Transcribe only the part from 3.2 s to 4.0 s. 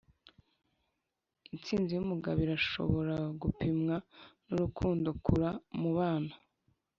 gupimwa